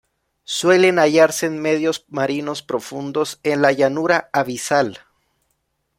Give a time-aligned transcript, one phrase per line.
[0.49, 4.97] Suelen hallarse en medios marinos profundos, en la llanura abisal.